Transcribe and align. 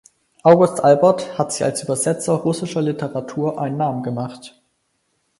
August 0.41 0.83
Albert 0.83 1.37
hat 1.37 1.51
sich 1.53 1.63
als 1.63 1.83
Übersetzer 1.83 2.33
russischer 2.33 2.81
Literatur 2.81 3.61
einen 3.61 3.77
Namen 3.77 4.01
gemacht. 4.01 4.59